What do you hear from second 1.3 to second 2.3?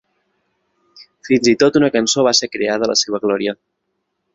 i tot una cançó